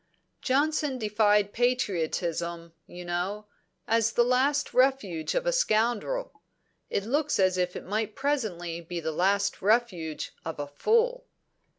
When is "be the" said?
8.81-9.11